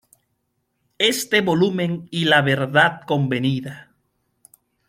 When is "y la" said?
2.09-2.41